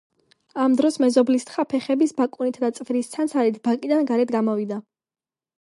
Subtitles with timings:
[0.61, 4.83] ამ დროს მეზობლის თხა ფეხების ბაკუნითა და წვერის ცანცარით ბაკიდან გარეთ გამოვიდა.